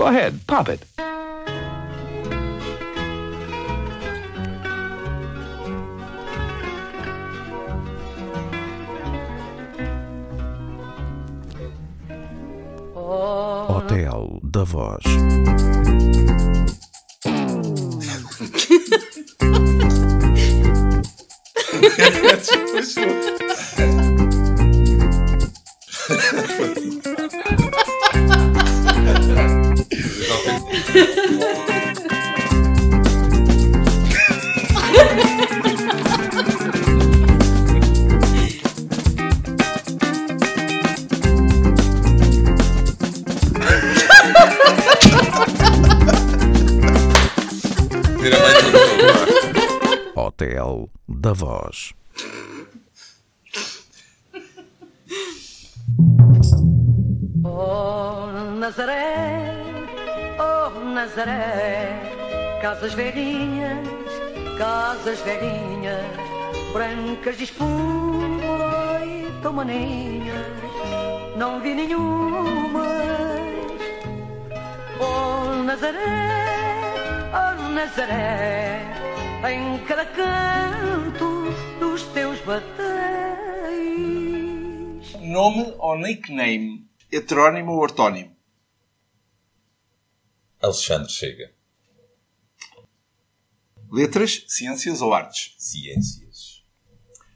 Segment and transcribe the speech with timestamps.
[0.00, 0.82] Go ahead, pop it.
[12.94, 15.04] Hotel da Voz.
[50.14, 51.99] Hotel da Voz.
[62.80, 63.86] Casas velhinhas,
[64.56, 66.02] casas velhinhas,
[66.72, 70.46] brancas de espuma e tão maninhas,
[71.36, 72.86] não vi nenhuma.
[74.98, 75.98] Oh Nazaré,
[77.34, 78.80] oh Nazaré,
[79.52, 82.80] em cada canto dos teus batéis.
[85.20, 86.88] Nome ou nickname?
[87.12, 88.34] Heterónimo ou ortónimo?
[90.62, 91.59] Alexandre chega.
[93.90, 95.54] Letras, ciências ou artes?
[95.58, 96.64] Ciências.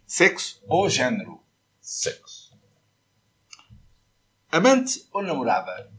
[0.06, 1.42] Sexo ou género?
[1.80, 2.56] Sexo.
[4.52, 5.92] Amante ou namorada?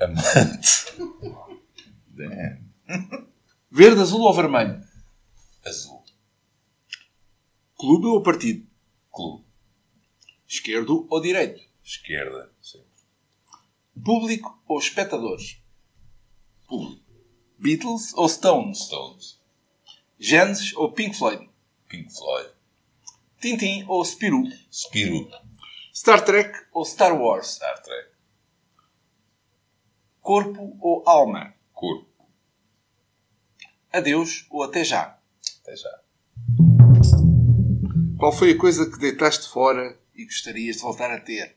[0.00, 0.96] Amante.
[2.08, 2.64] Damn.
[3.70, 4.82] Verde, azul ou vermelho?
[5.62, 6.02] Azul.
[7.76, 8.66] Clube ou partido?
[9.12, 9.44] Clube.
[10.48, 11.60] Esquerdo ou direito?
[11.82, 12.50] Esquerda.
[12.62, 12.88] Sempre.
[14.02, 15.58] Público ou espectadores?
[16.66, 17.03] Público.
[17.58, 18.84] Beatles ou Stones?
[18.84, 19.38] Stones.
[20.18, 21.48] Genesis ou Pink Floyd?
[21.88, 22.50] Pink Floyd.
[23.40, 24.44] Tintin ou Spirou?
[24.70, 25.30] Spirou.
[25.92, 27.54] Star Trek ou Star Wars?
[27.54, 28.10] Star Trek.
[30.20, 31.54] Corpo ou alma?
[31.72, 32.08] Corpo.
[33.92, 35.18] Adeus ou até já?
[35.62, 36.00] Até já.
[38.18, 41.56] Qual foi a coisa que deitaste fora e gostarias de voltar a ter?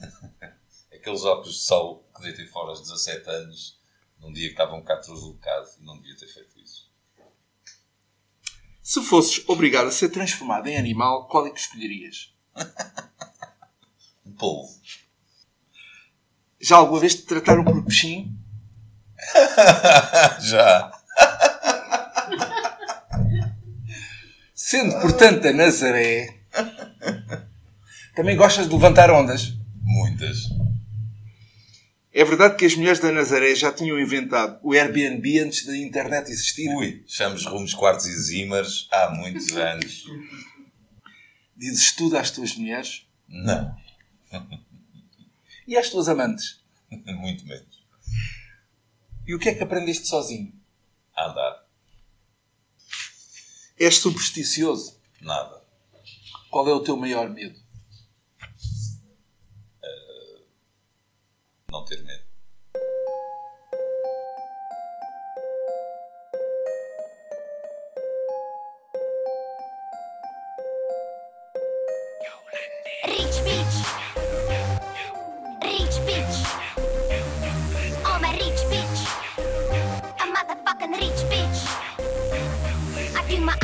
[0.92, 3.80] Aqueles óculos de sol que deitei fora aos 17 anos,
[4.22, 6.90] num dia que estava um bocado translocado e não devia ter feito isso.
[8.80, 12.32] Se fosses obrigado a ser transformado em animal, qual é que escolherias?
[14.24, 14.72] Um polvo.
[16.60, 18.38] Já alguma vez te trataram por peixinho?
[20.40, 20.92] já.
[24.54, 26.38] Sendo, portanto, a Nazaré,
[28.14, 29.54] também gostas de levantar ondas?
[29.82, 30.48] Muitas.
[32.14, 36.30] É verdade que as mulheres da Nazaré já tinham inventado o Airbnb antes da internet
[36.30, 36.68] existir?
[36.74, 40.04] Ui, chamamos rumos, quartos e zimers há muitos anos.
[41.56, 43.06] Dizes tudo às tuas mulheres?
[43.28, 43.74] Não.
[45.64, 46.60] E às tuas amantes?
[46.90, 47.84] Muito menos.
[49.24, 50.52] E o que é que aprendeste sozinho?
[51.16, 51.64] A andar.
[53.78, 55.00] És supersticioso?
[55.20, 55.62] Nada.
[56.50, 57.61] Qual é o teu maior medo?
[61.72, 62.22] Não ter medo.
[73.06, 73.76] Rich bitch.
[75.64, 76.36] Rich bitch.
[78.04, 79.00] I'm a rich bitch.
[80.20, 81.60] A motherfucking rich bitch.
[83.16, 83.56] I do my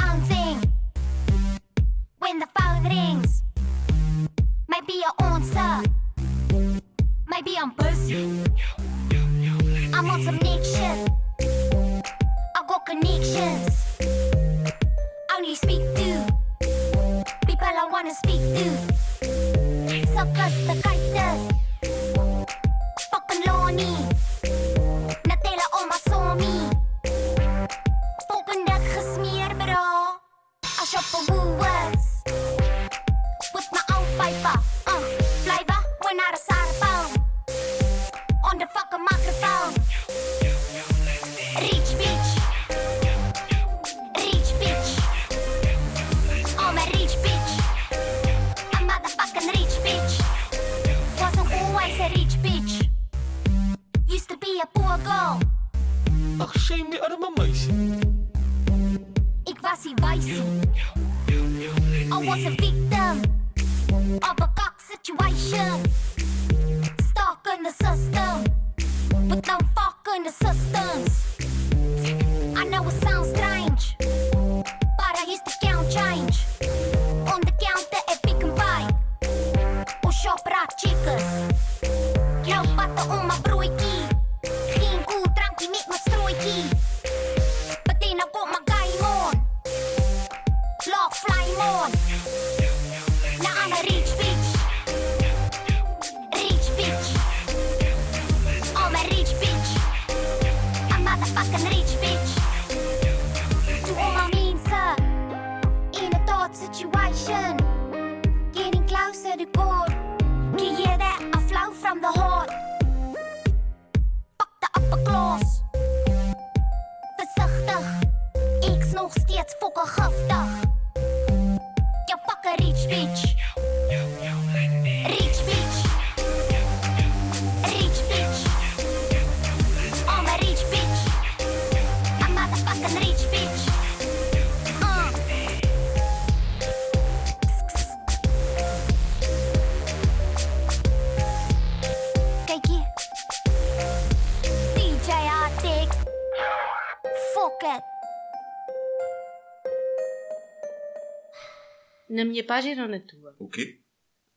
[152.38, 153.34] minha página ou na tua?
[153.38, 153.80] O quê?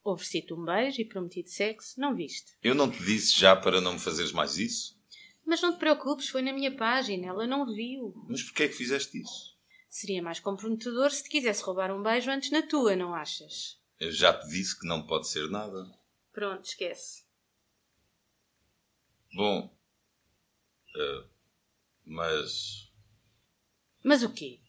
[0.04, 2.52] Ofereci-te um beijo e prometi-te sexo, não viste.
[2.64, 5.00] Eu não te disse já para não me fazeres mais isso?
[5.46, 8.14] Mas não te preocupes, foi na minha página, ela não viu.
[8.28, 9.52] Mas porquê é que fizeste isso?
[9.90, 13.80] Seria mais comprometedor se te quisesse roubar um beijo antes na tua, não achas?
[14.00, 15.86] Eu já te disse que não pode ser nada.
[16.32, 17.24] Pronto, esquece.
[19.36, 19.70] Bom.
[20.96, 21.24] eh,
[22.06, 22.90] mas.
[24.04, 24.60] Mas o quê?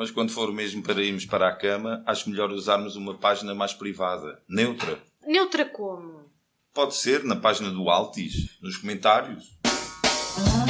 [0.00, 3.74] Mas quando for mesmo para irmos para a cama, acho melhor usarmos uma página mais
[3.74, 4.98] privada, neutra.
[5.26, 6.24] Neutra como?
[6.72, 9.58] Pode ser na página do Altis, nos comentários.
[10.38, 10.69] Enjoy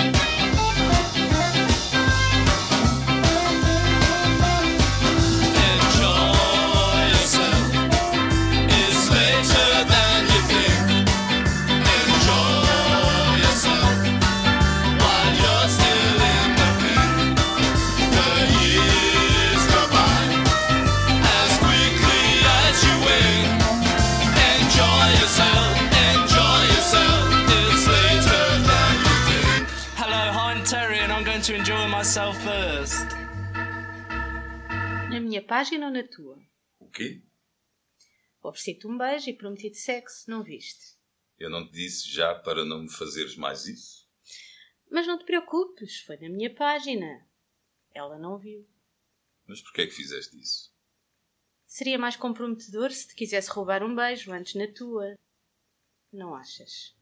[35.10, 36.40] Na minha página ou na tua?
[36.78, 37.20] O quê?
[38.40, 40.96] Ofereci-te um beijo e prometi-te sexo, não viste.
[41.36, 44.08] Eu não te disse já para não me fazeres mais isso?
[44.88, 47.26] Mas não te preocupes, foi na minha página.
[47.92, 48.64] Ela não viu.
[49.48, 50.72] Mas porquê é que fizeste isso?
[51.66, 55.18] Seria mais comprometedor se te quisesse roubar um beijo antes na tua.
[56.12, 56.94] Não achas?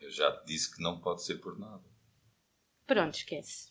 [0.00, 1.84] Eu já te disse que não pode ser por nada.
[2.86, 3.70] Pronto, esquece.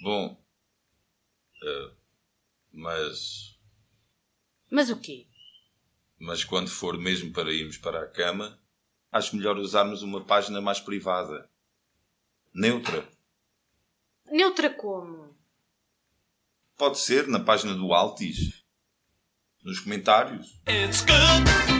[0.00, 0.47] Bom.
[1.62, 1.90] Eh,
[2.72, 3.56] mas.
[4.70, 5.26] Mas o quê?
[6.18, 8.58] Mas quando for mesmo para irmos para a cama,
[9.12, 11.48] acho melhor usarmos uma página mais privada.
[12.54, 13.08] Neutra.
[14.26, 15.36] Neutra como?
[16.76, 18.62] Pode ser na página do Altis.
[19.62, 20.60] Nos comentários.
[20.68, 21.77] It's good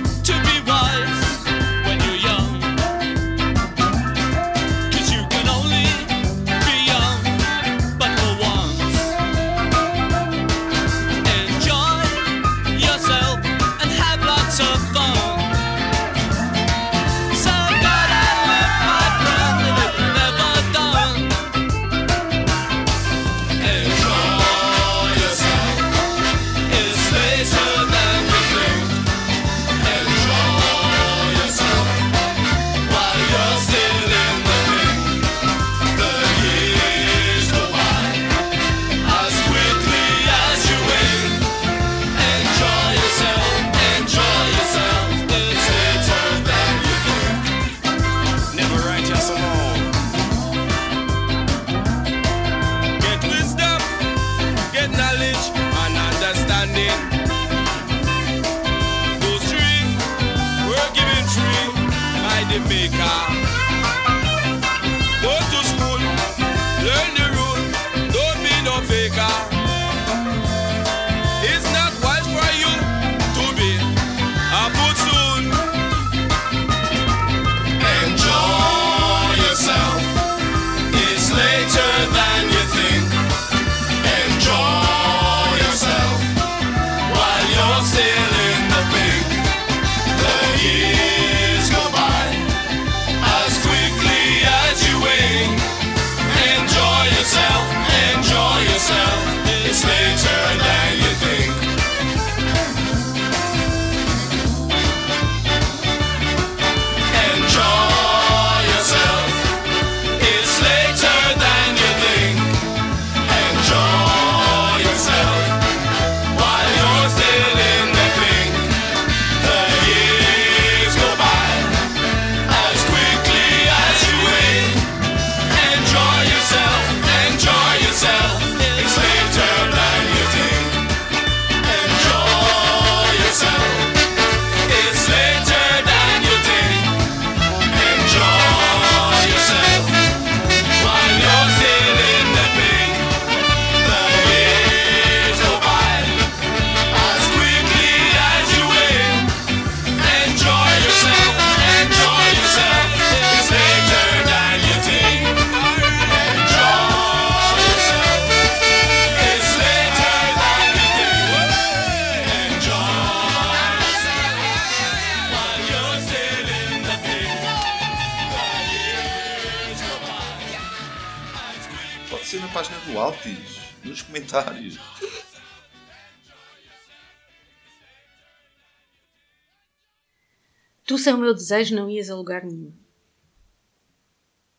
[180.88, 182.72] Tu sem o meu desejo não ias a lugar nenhum.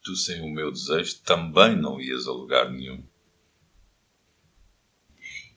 [0.04, 3.04] Tu, sem o meu desejo, também não ias a lugar nenhum.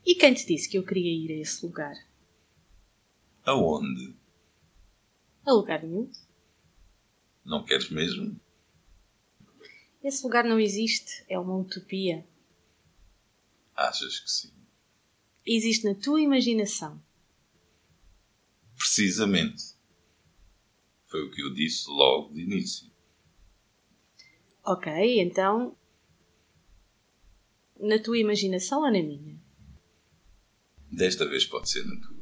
[0.02, 1.94] E quem te disse que eu queria ir a esse lugar?
[3.44, 4.16] Aonde?
[5.44, 6.10] A lugar nenhum.
[7.44, 8.40] Não queres mesmo?
[10.02, 11.22] Esse lugar não existe.
[11.28, 12.26] É uma utopia.
[13.76, 14.50] Achas que sim?
[15.44, 16.98] Existe na tua imaginação.
[18.74, 19.71] Precisamente.
[21.12, 22.90] Foi o que eu disse logo de início.
[24.64, 25.76] Ok, então.
[27.78, 29.36] Na tua imaginação ou na minha?
[30.90, 32.21] Desta vez pode ser na tua.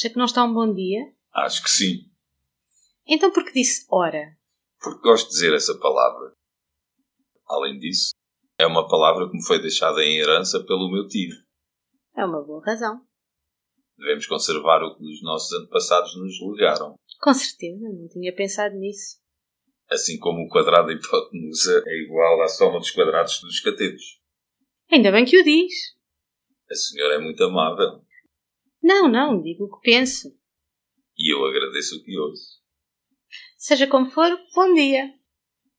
[0.00, 1.12] Acha que não está um bom dia?
[1.34, 2.10] acho que sim,
[3.06, 4.34] Então por que disse hora?
[4.80, 6.32] porque gosto de dizer essa palavra.
[7.46, 8.14] Além disso,
[8.58, 11.34] é uma palavra que me foi deixada em herança pelo meu tio.
[12.16, 13.04] É uma boa razão.
[13.98, 16.94] Devemos conservar o que os nossos antepassados nos legaram.
[17.20, 19.18] Com certeza, não tinha pensado nisso.
[19.90, 24.18] Assim como o quadrado da hipotenusa é igual à soma dos quadrados dos catetos.
[24.90, 25.74] Ainda bem que o diz.
[26.70, 28.02] A senhora é muito amável
[28.82, 30.28] Não, não, digo o que penso.
[31.16, 32.60] e eu agradeço o que ouço.
[33.56, 35.12] Seja como for, bom dia.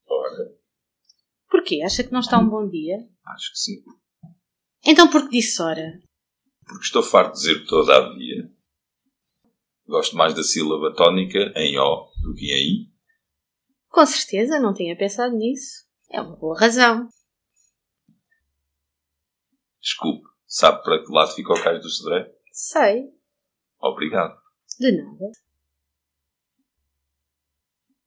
[0.08, 0.56] Ora,
[1.50, 1.82] Porquê?
[1.84, 2.98] Acha que não está um bom dia?
[3.26, 3.84] acho que sim.
[4.86, 6.00] Então por que disse hora?
[6.66, 8.50] Porque estou farto de dizer todavia.
[9.88, 12.92] Gosto mais da sílaba tónica em O do que em I.
[13.90, 15.86] Com certeza, não tinha pensado nisso.
[16.10, 17.10] É uma boa razão.
[19.82, 22.32] Desculpe, sabe para que lado fica o cais do Cedré?
[22.52, 23.14] Sei.
[23.80, 24.40] Obrigado.
[24.80, 25.32] De nada.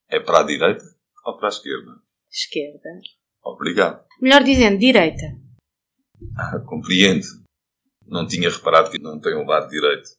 [0.09, 0.85] É para a direita
[1.25, 2.03] ou para a esquerda?
[2.31, 3.01] Esquerda.
[3.43, 4.05] Obrigado.
[4.21, 5.25] Melhor dizendo, direita.
[6.37, 7.27] Ah, compreendo.
[8.07, 10.11] Não tinha reparado que não tem um lado direito.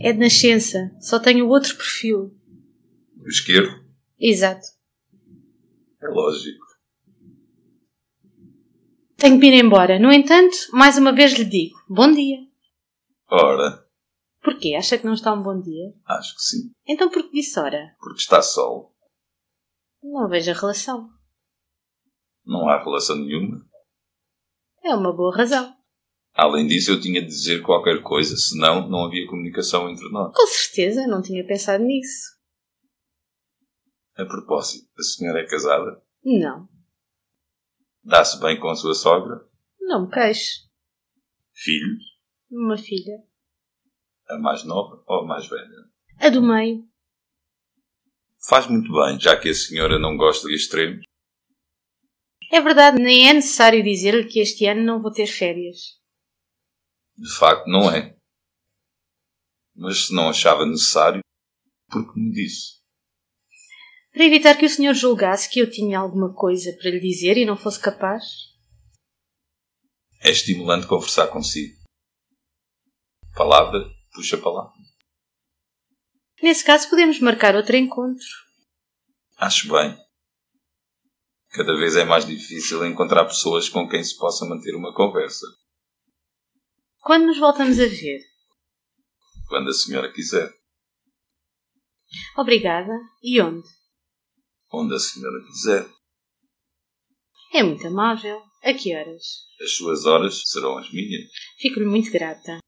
[0.00, 0.94] É de nascença.
[1.00, 2.38] Só tenho o outro perfil.
[3.18, 3.82] O esquerdo?
[4.20, 4.66] Exato.
[6.02, 6.66] É lógico.
[9.16, 9.98] Tenho que ir embora.
[9.98, 12.38] No entanto, mais uma vez lhe digo, bom dia.
[13.34, 13.88] Ora,
[14.42, 14.74] Porquê?
[14.76, 15.94] Acha que não está um bom dia?
[16.04, 16.72] acho que sim.
[16.86, 17.96] Então por que disse hora?
[17.98, 18.94] Porque está sol.
[20.02, 21.08] Não vejo a relação.
[22.44, 23.64] Não há relação nenhuma.
[24.84, 25.74] É uma boa razão.
[26.34, 30.34] Além disso, eu tinha de dizer qualquer coisa, senão não havia comunicação entre nós.
[30.34, 32.36] Com certeza, não tinha pensado nisso.
[34.16, 36.02] A propósito, a senhora é casada?
[36.22, 36.68] Não.
[38.02, 39.48] Dá-se bem com a sua sogra?
[39.80, 40.68] Não me queixo.
[41.54, 42.11] Filhos?
[42.52, 43.24] Uma filha.
[44.28, 45.90] A mais nova ou a mais velha?
[46.18, 46.86] A do meio.
[48.46, 51.02] Faz muito bem, já que a senhora não gosta de extremos.
[52.50, 55.98] É verdade, nem é necessário dizer-lhe que este ano não vou ter férias.
[57.16, 58.14] De facto, não é.
[59.74, 61.22] Mas se não achava necessário,
[61.90, 62.82] por que me disse?
[64.12, 67.46] Para evitar que o senhor julgasse que eu tinha alguma coisa para lhe dizer e
[67.46, 68.24] não fosse capaz.
[70.20, 71.81] É estimulante conversar consigo.
[73.34, 74.72] Palavra puxa palavra.
[76.42, 78.26] Nesse caso, podemos marcar outro encontro.
[79.38, 79.96] Acho bem.
[81.50, 85.46] Cada vez é mais difícil encontrar pessoas com quem se possa manter uma conversa.
[87.00, 88.20] Quando nos voltamos a ver?
[89.48, 90.52] Quando a senhora quiser.
[92.36, 92.92] Obrigada.
[93.22, 93.68] E onde?
[94.72, 95.88] Onde a senhora quiser.
[97.52, 98.42] É muito amável.
[98.62, 99.22] A que horas?
[99.60, 101.28] As suas horas serão as minhas.
[101.58, 102.61] Fico-lhe muito grata.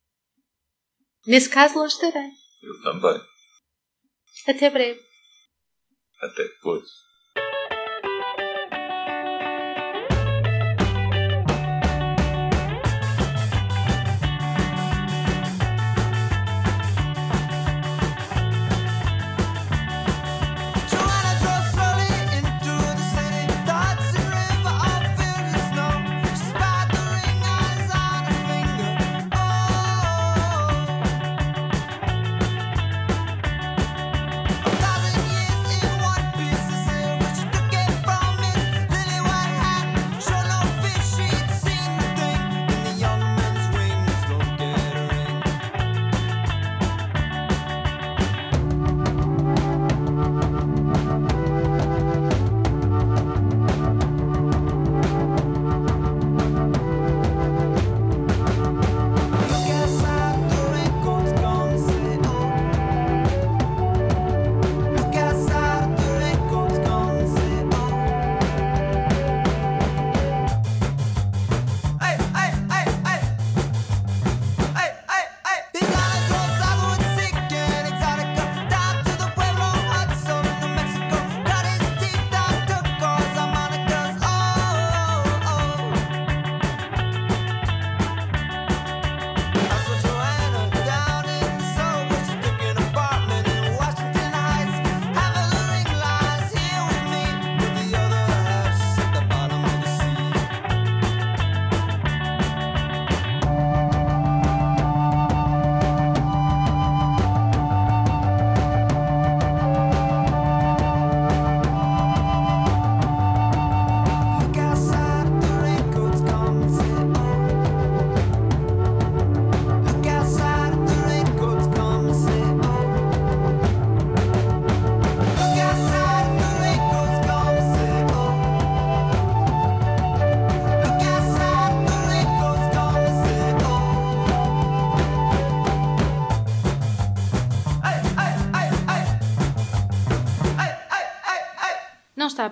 [1.26, 2.30] Nesse caso, lá estarei.
[2.62, 3.20] Eu também.
[4.46, 5.00] Até breve.
[6.20, 6.84] Até depois.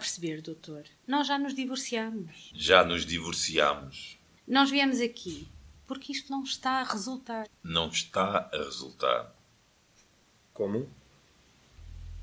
[0.02, 0.84] Perceber, doutor.
[1.06, 2.50] Nós já nos divorciamos.
[2.54, 4.18] Já nos divorciámos.
[4.46, 5.48] Nós viemos aqui
[5.86, 7.48] porque isto não está a resultar.
[7.62, 9.32] Não está a resultar.
[10.52, 10.88] Como?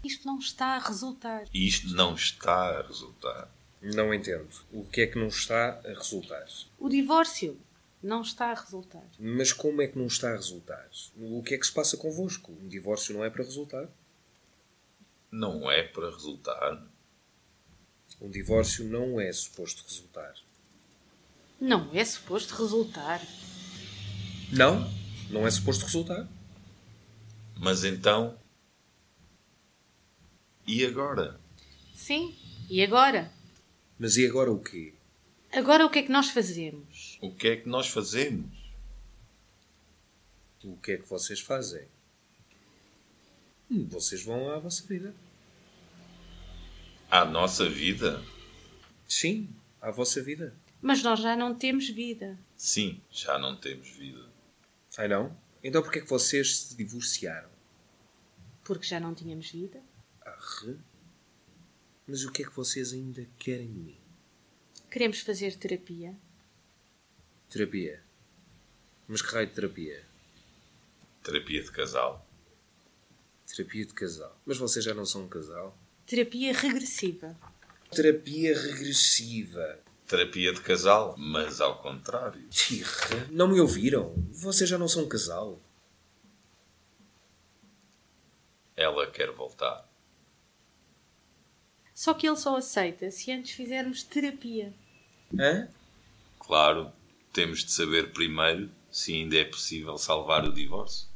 [0.04, 1.46] Isto não está a resultar.
[1.54, 3.50] Isto não está a resultar.
[3.82, 4.50] Não entendo.
[4.72, 6.46] O que é que não está a resultar?
[6.78, 7.60] O divórcio
[8.02, 9.06] não está a resultar.
[9.18, 10.90] Mas como é que não está a resultar?
[11.16, 12.52] O que é que se passa convosco?
[12.52, 13.88] Um divórcio não é para resultar?
[15.32, 16.84] Não é para resultar.
[18.22, 20.34] Um divórcio não é suposto resultar.
[21.60, 23.22] Não é suposto resultar.
[24.52, 24.92] Não?
[25.30, 26.28] Não é suposto resultar?
[27.58, 28.38] Mas então.
[30.66, 31.40] E agora?
[31.94, 32.36] Sim.
[32.70, 33.32] E agora?
[33.98, 34.94] Mas e agora o quê?
[35.52, 37.18] Agora o que é que nós fazemos?
[37.22, 38.60] O que é que nós fazemos?
[40.64, 41.88] O que é que vocês fazem?
[43.70, 45.14] Vocês vão à vossa vida.
[47.10, 48.24] À nossa vida?
[49.08, 49.50] Sim,
[49.82, 50.56] à vossa vida.
[50.80, 52.38] Mas nós já não temos vida.
[52.56, 54.30] Sim, já não temos vida.
[54.96, 55.36] Ai não?
[55.64, 57.50] Então porquê é que vocês se divorciaram?
[58.64, 59.82] Porque já não tínhamos vida.
[60.24, 60.78] Arre?
[62.08, 63.98] Mas o que é que vocês ainda querem de mim?
[64.92, 66.16] Queremos fazer terapia.
[67.50, 68.04] Terapia.
[69.08, 70.06] Mas que raio de terapia?
[71.24, 72.24] Terapia de casal.
[73.48, 74.40] Terapia de casal.
[74.46, 75.76] Mas vocês já não são um casal?
[76.10, 77.38] Terapia regressiva.
[77.92, 79.80] Terapia regressiva.
[80.08, 82.50] Terapia de casal, mas ao contrário.
[82.50, 82.90] Tira,
[83.30, 84.16] não me ouviram?
[84.32, 85.62] Vocês já não são um casal.
[88.76, 89.88] Ela quer voltar.
[91.94, 94.74] Só que ele só aceita se antes fizermos terapia.
[95.40, 95.70] Hã?
[96.40, 96.92] Claro,
[97.32, 101.08] temos de saber primeiro se ainda é possível salvar o divórcio.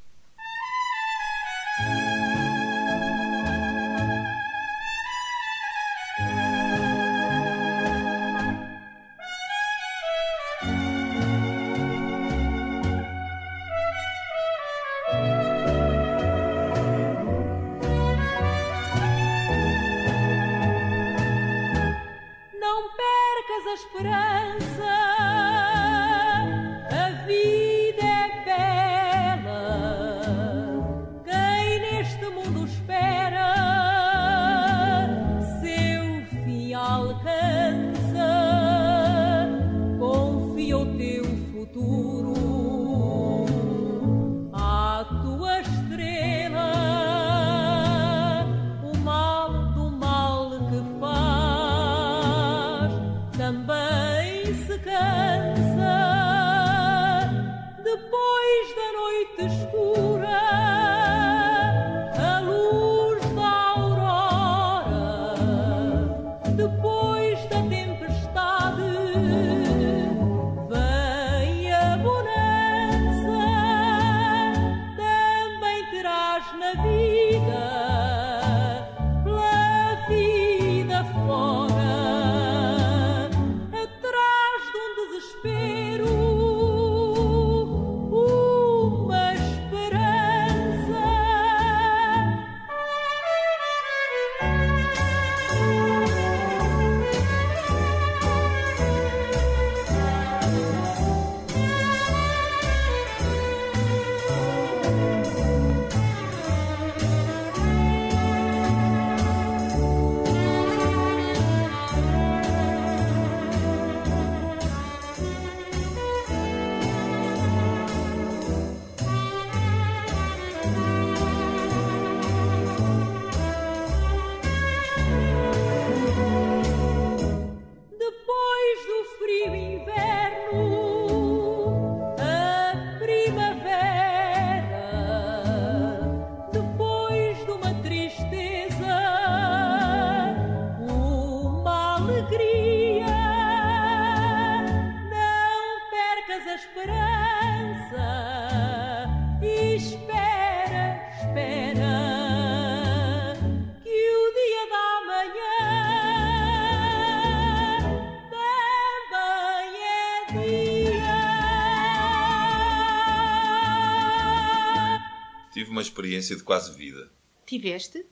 [166.03, 167.09] Experiência de quase vida.
[167.45, 168.05] Tiveste?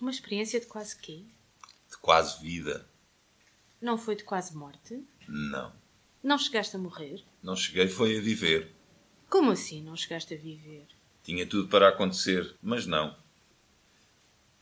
[0.00, 1.22] Uma experiência de quase quê?
[1.90, 2.88] De quase vida.
[3.80, 5.04] Não foi de quase morte?
[5.28, 5.72] Não.
[6.22, 7.22] Não chegaste a morrer?
[7.42, 8.74] Não cheguei, foi a viver.
[9.28, 10.86] Como assim não chegaste a viver?
[11.22, 13.14] Tinha tudo para acontecer, mas não.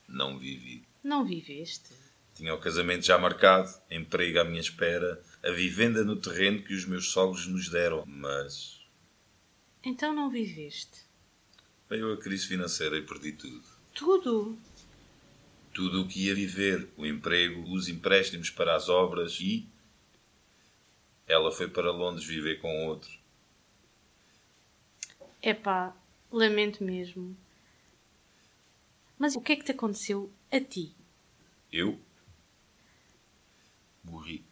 [0.08, 0.84] Não vivi.
[1.04, 1.94] Não viveste?
[2.34, 6.84] Tinha o casamento já marcado, emprego à minha espera, a vivenda no terreno que os
[6.84, 8.04] meus sogros nos deram.
[8.06, 8.80] Mas
[9.84, 11.11] Então não viveste.
[11.92, 13.62] Veio a crise financeira e perdi tudo.
[13.92, 14.58] Tudo.
[15.74, 19.68] Tudo o que ia viver, o emprego, os empréstimos para as obras e.
[21.26, 23.10] Ela foi para Londres viver com outro.
[25.42, 25.94] Epá,
[26.30, 27.36] lamento mesmo.
[29.18, 30.94] Mas o que é que te aconteceu a ti?
[31.70, 32.00] Eu
[34.02, 34.42] morri.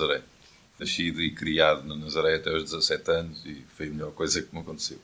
[0.00, 0.22] Nazaré.
[0.78, 4.54] Nascido e criado na Nazaré até aos 17 anos e foi a melhor coisa que
[4.54, 4.98] me aconteceu.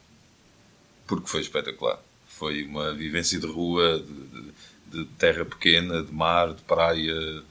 [1.06, 2.00] Porque foi espetacular.
[2.28, 4.56] Foi uma vivência de rua, de, de-
[4.88, 7.42] de terra pequena, de mar, de praia.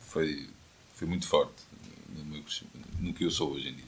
[0.00, 0.46] Foi,
[0.94, 1.54] foi muito forte
[2.14, 2.42] no, meu
[3.00, 3.84] no que eu sou hoje em dia.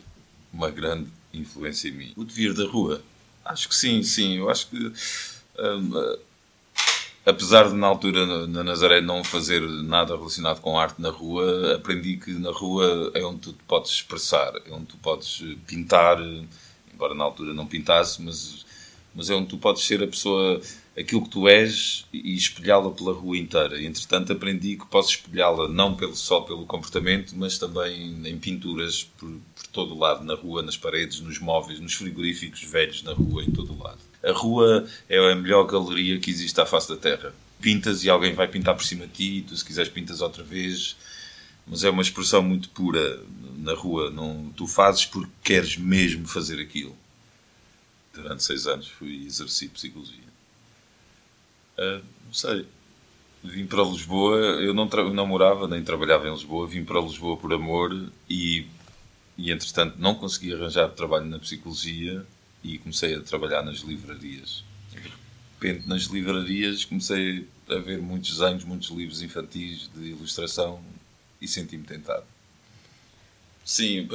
[0.52, 2.12] Uma grande influência em mim.
[2.16, 3.02] O devir da rua?
[3.44, 4.38] Acho que sim, sim.
[4.38, 4.76] Eu acho que.
[5.58, 6.18] hum,
[7.28, 11.74] apesar de na altura na- na Nazaré não fazer nada relacionado com arte na rua,
[11.74, 16.18] aprendi que na rua é onde tu te podes expressar, é onde tu podes pintar,
[16.92, 18.64] embora na altura não pintasse, mas,
[19.14, 20.58] mas é onde tu podes ser a pessoa,
[20.98, 23.80] aquilo que tu és e espelhá-la pela rua inteira.
[23.82, 29.28] Entretanto, aprendi que posso espelhá-la não pelo, só pelo comportamento, mas também em pinturas por,
[29.54, 33.44] por todo o lado, na rua, nas paredes, nos móveis, nos frigoríficos velhos na rua,
[33.44, 34.07] em todo o lado.
[34.22, 37.32] A rua é a melhor galeria que existe à face da Terra.
[37.60, 40.96] Pintas e alguém vai pintar por cima de ti, tu se quiseres pintas outra vez,
[41.66, 43.20] mas é uma expressão muito pura
[43.58, 44.10] na rua.
[44.10, 46.96] Não, tu fazes porque queres mesmo fazer aquilo.
[48.12, 50.28] Durante seis anos fui exercer psicologia.
[51.76, 52.66] Ah, não sei.
[53.42, 57.52] Vim para Lisboa, eu não, não morava nem trabalhava em Lisboa, vim para Lisboa por
[57.52, 58.66] amor e,
[59.36, 62.26] e entretanto não consegui arranjar trabalho na psicologia
[62.62, 64.64] e comecei a trabalhar nas livrarias.
[64.92, 64.98] De
[65.66, 70.82] repente, nas livrarias, comecei a ver muitos desenhos, muitos livros infantis de ilustração
[71.40, 72.24] e senti-me tentado.
[73.64, 74.08] Sim,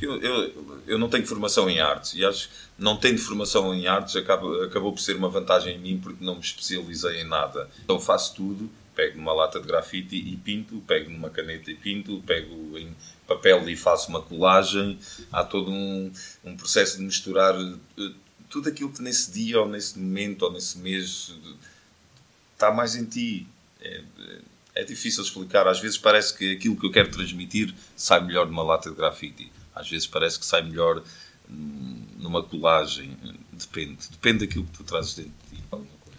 [0.00, 3.86] eu, eu, eu não tenho formação em artes e acho que não tendo formação em
[3.86, 7.68] artes acaba, acabou por ser uma vantagem em mim porque não me especializei em nada.
[7.84, 12.22] Então faço tudo Pego numa lata de grafite e pinto, pego numa caneta e pinto,
[12.24, 12.94] pego em
[13.26, 14.98] papel e faço uma colagem.
[15.32, 16.12] Há todo um,
[16.44, 18.10] um processo de misturar eh,
[18.48, 21.34] tudo aquilo que nesse dia, ou nesse momento, ou nesse mês
[22.52, 23.46] está mais em ti.
[23.80, 24.02] É,
[24.74, 25.66] é difícil explicar.
[25.66, 29.52] Às vezes parece que aquilo que eu quero transmitir sai melhor numa lata de grafite.
[29.74, 31.02] Às vezes parece que sai melhor
[31.50, 33.16] hum, numa colagem.
[33.52, 34.08] Depende.
[34.10, 35.64] Depende daquilo que tu trazes dentro de ti.
[35.70, 36.18] alguma coisa.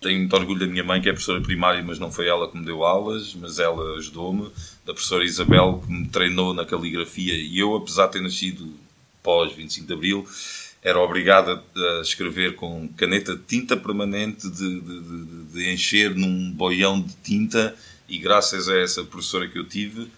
[0.00, 2.56] Tenho muito orgulho da minha mãe, que é professora primária, mas não foi ela que
[2.56, 4.48] me deu aulas, mas ela ajudou-me.
[4.86, 7.34] Da professora Isabel, que me treinou na caligrafia.
[7.34, 8.72] E eu, apesar de ter nascido
[9.22, 10.26] pós 25 de Abril,
[10.82, 16.52] era obrigado a escrever com caneta de tinta permanente, de, de- de- de encher num
[16.52, 17.74] boião de tinta,
[18.08, 20.08] e graças a essa professora que eu tive,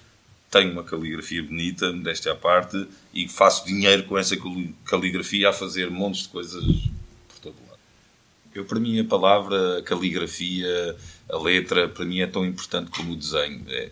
[0.50, 5.52] tenho uma caligrafia bonita, modéstia à parte, e faço dinheiro com essa cali- caligrafia a
[5.52, 6.62] fazer montes de coisas.
[8.54, 10.96] Eu, para mim, a palavra, a caligrafia,
[11.28, 13.64] a letra, para mim é tão importante como o desenho.
[13.68, 13.90] É-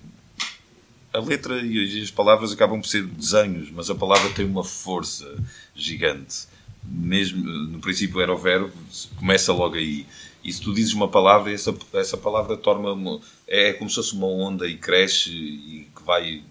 [1.13, 5.27] a letra e as palavras acabam por ser desenhos, mas a palavra tem uma força
[5.75, 6.47] gigante.
[6.85, 8.73] Mesmo no princípio era o verbo,
[9.17, 10.07] começa logo aí.
[10.45, 14.15] E se tu dizes uma palavra, essa, essa palavra torna uma, é como se fosse
[14.15, 16.43] uma onda e cresce e que vai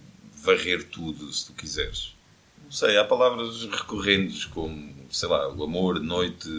[0.43, 2.13] varrer tudo, se tu quiseres.
[2.63, 6.49] Não sei, há palavras recorrentes como, sei lá, o amor, noite,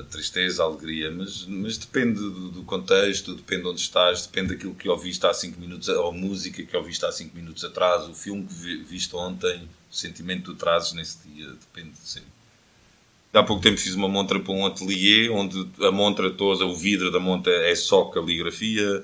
[0.00, 4.74] a tristeza, alegria, mas, mas depende do, do contexto, depende de onde estás, depende daquilo
[4.74, 8.14] que ouviste há 5 minutos, ou a música que ouviste há 5 minutos atrás, o
[8.14, 12.36] filme que vi- viste ontem, o sentimento que tu trazes nesse dia, depende sempre.
[13.32, 17.10] Há pouco tempo fiz uma montra para um ateliê onde a montra toda, o vidro
[17.10, 19.02] da montra é só caligrafia,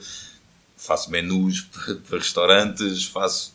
[0.77, 1.61] faço menus
[2.09, 3.55] para restaurantes, faço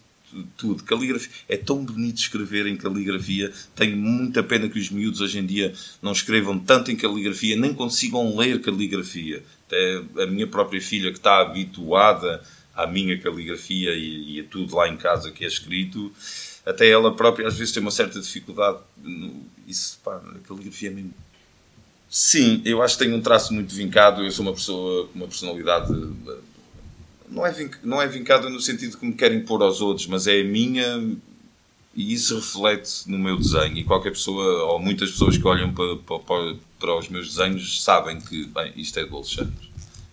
[0.55, 0.83] tudo.
[0.83, 1.29] Caligrafia.
[1.47, 3.51] É tão bonito escrever em caligrafia.
[3.75, 7.73] Tenho muita pena que os miúdos hoje em dia não escrevam tanto em caligrafia, nem
[7.73, 9.43] consigam ler caligrafia.
[9.67, 12.41] Até a minha própria filha, que está habituada
[12.75, 16.11] à minha caligrafia e, e a tudo lá em casa que é escrito,
[16.65, 18.79] até ela própria às vezes tem uma certa dificuldade.
[19.67, 21.13] Isso, pá, a caligrafia é mesmo
[22.09, 24.23] Sim, eu acho que tenho um traço muito vincado.
[24.23, 25.93] Eu sou uma pessoa com uma personalidade.
[27.29, 30.41] Não é, não é vincada no sentido que me querem pôr aos outros, mas é
[30.41, 31.17] a minha
[31.97, 33.75] e isso reflete no meu desenho.
[33.75, 38.21] E qualquer pessoa, ou muitas pessoas que olham para, para, para- os meus desenhos, sabem
[38.21, 39.67] que, bem, isto é do Alexandre.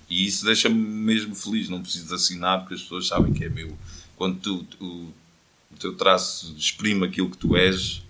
[0.09, 1.69] E isso deixa-me mesmo feliz.
[1.69, 3.77] Não preciso de assinar porque as pessoas sabem que é meu.
[4.17, 5.13] Quando tu, o,
[5.75, 8.01] o teu traço exprime aquilo que tu és,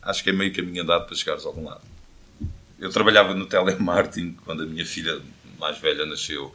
[0.00, 1.82] acho que é meio caminho andado para chegares a algum lado.
[2.78, 5.20] Eu trabalhava no telemarketing quando a minha filha
[5.58, 6.54] mais velha nasceu.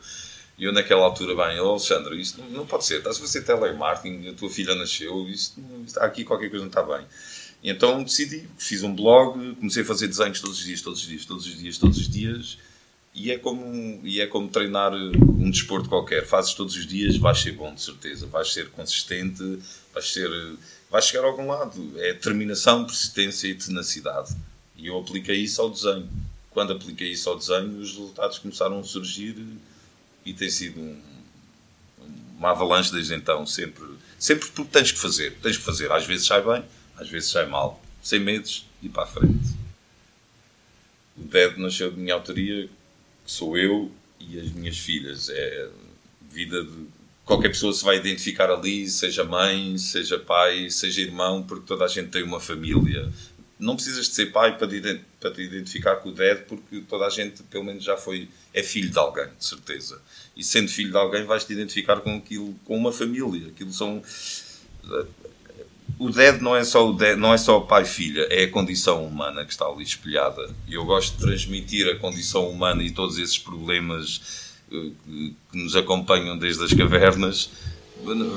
[0.60, 3.44] E eu naquela altura, bem, oh, Alexandre, isto não, não pode ser, estás a fazer
[3.44, 7.06] telemarketing, a tua filha nasceu, isto, está aqui qualquer coisa não está bem.
[7.64, 11.08] E então decidi, fiz um blog, comecei a fazer desenhos todos os dias, todos os
[11.08, 12.58] dias, todos os dias, todos os dias,
[13.14, 16.26] e é como, e é como treinar um desporto qualquer.
[16.26, 18.28] Fazes todos os dias, vais ser bom, de certeza.
[18.28, 19.60] Vais ser consistente,
[19.94, 20.30] vais, ser,
[20.90, 21.94] vais chegar a algum lado.
[21.98, 24.36] É determinação, persistência e tenacidade.
[24.78, 26.10] E eu apliquei isso ao desenho.
[26.52, 29.36] Quando apliquei isso ao desenho, os resultados começaram a surgir
[30.26, 31.02] e tem sido um-
[32.38, 33.46] uma avalanche desde então.
[33.46, 33.84] Sempre,
[34.18, 35.36] sempre porque tens que fazer.
[35.42, 35.92] Tens que fazer.
[35.92, 36.64] Às vezes sai bem,
[36.98, 37.82] às vezes sai mal.
[38.02, 39.58] Sem medos e para a frente.
[41.18, 42.68] O Dead nasceu de minha autoria,
[43.26, 45.30] que sou eu e as minhas filhas.
[45.30, 45.70] É
[46.32, 46.88] vida de.
[47.26, 51.88] Qualquer pessoa se vai identificar ali, seja mãe, seja pai, seja irmão, porque toda a
[51.88, 53.12] gente tem uma família.
[53.60, 54.66] Não precisas de ser pai para
[55.20, 58.30] para te identificar com o Dead, porque toda a gente, pelo menos, já foi.
[58.54, 60.02] é filho de alguém, de certeza.
[60.36, 63.48] E sendo filho de alguém, vais-te identificar com aquilo, com uma família.
[63.50, 64.02] Aquilo são
[65.98, 69.06] o Dead não é só o dead, não é só pai filha, é a condição
[69.06, 70.50] humana que está ali espelhada.
[70.68, 74.92] E eu gosto de transmitir a condição humana e todos esses problemas eh,
[75.52, 77.50] que nos acompanham desde as cavernas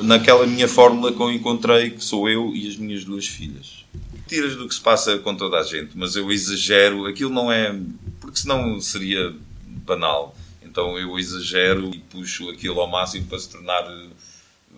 [0.02, 3.84] naquela minha fórmula que eu encontrei, que sou eu e as minhas duas filhas.
[4.32, 7.78] Tiras do que se passa com toda a gente, mas eu exagero, aquilo não é.
[8.20, 9.34] porque senão seria
[9.66, 10.34] banal.
[10.62, 13.84] Então eu exagero e puxo aquilo ao máximo para se tornar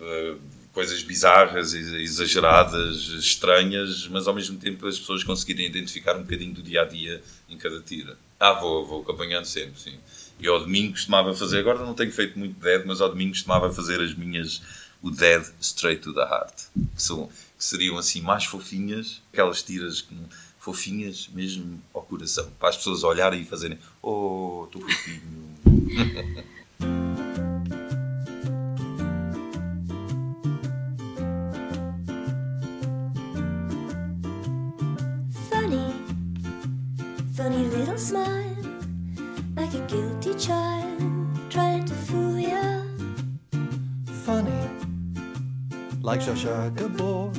[0.01, 0.35] eh,
[0.73, 6.53] coisas bizarras, ex- exageradas, estranhas, mas ao mesmo tempo as pessoas conseguirem identificar um bocadinho
[6.53, 8.17] do dia a dia em cada tira.
[8.37, 9.95] Ah, vou, vou acompanhando sempre, sim.
[10.37, 13.71] E ao domingo costumava fazer, agora não tenho feito muito dead, mas ao domingo costumava
[13.71, 14.61] fazer as minhas,
[15.01, 16.53] o dead straight to the heart,
[16.93, 20.07] que, são, que seriam assim mais fofinhas, aquelas tiras
[20.59, 25.55] fofinhas mesmo ao coração, para as pessoas olharem e fazerem, oh, estou fofinho.
[46.15, 47.31] like Shasha Gabor.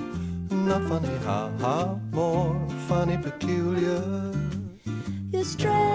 [0.51, 4.33] Not funny, ha ha, more funny, peculiar.
[5.33, 5.95] You're strangely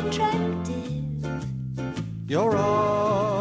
[0.00, 1.24] attractive.
[2.26, 3.39] You're oddly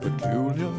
[0.00, 0.73] Peculiar.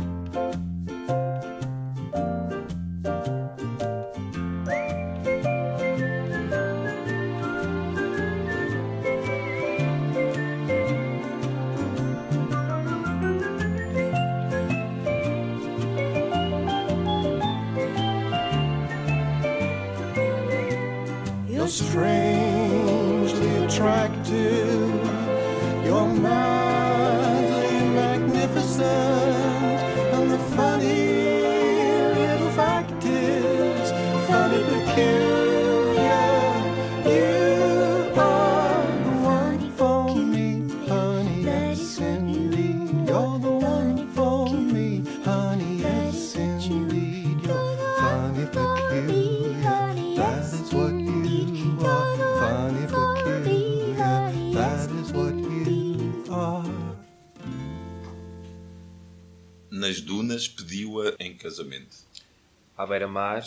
[62.85, 63.43] À beira-mar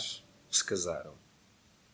[0.51, 1.13] se casaram.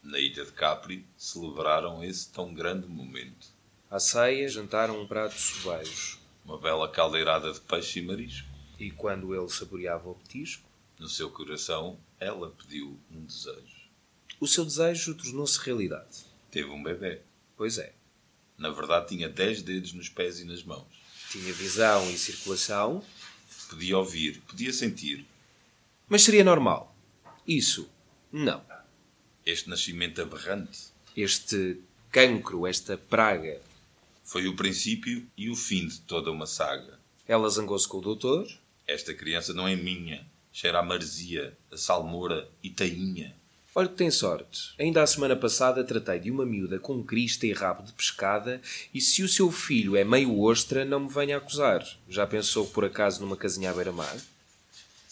[0.02, 3.50] Na ilha de Capri celebraram esse tão grande momento.
[3.88, 6.18] À ceia jantaram um prato de sobejo.
[6.44, 8.48] Uma bela caldeirada de peixe e marisco.
[8.80, 10.68] E quando ele saboreava o petisco,
[10.98, 13.92] No seu coração, ela pediu um desejo.
[14.40, 16.26] o seu desejo tornou-se realidade.
[16.50, 17.22] Teve um bebê.
[17.56, 17.94] Pois é,
[18.58, 20.88] Na verdade, tinha dez dedos nos pés e nas mãos.
[21.30, 23.04] tinha visão e circulação,
[23.70, 25.28] Podia ouvir, podia sentir.
[26.10, 26.95] mas seria normal.
[27.48, 27.90] Isso,
[28.32, 28.62] não.
[29.46, 31.80] Este nascimento aberrante Este
[32.12, 33.62] cancro, esta praga.
[34.24, 37.00] foi o princípio e o fim de toda uma saga.
[37.28, 38.48] Ela zangou-se com o doutor,
[38.88, 40.26] Esta criança não é minha.
[40.52, 43.36] Cheira a maresia, a salmoura e tainha.
[43.74, 44.74] Olha que tem sorte.
[44.80, 48.62] Ainda a semana passada tratei de uma miúda com crista e rabo de pescada
[48.94, 51.86] e se o seu filho é meio ostra, não me venha acusar.
[52.08, 54.16] Já pensou por acaso numa casinha à beira-mar?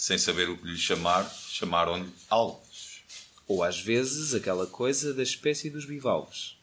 [0.04, 3.06] Sem saber o que lhe chamar, chamaram-lhe Alves.
[3.48, 6.58] Ou às vezes aquela coisa da espécie dos bivalves.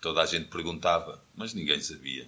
[0.00, 2.26] Toda a gente perguntava, mas ninguém sabia.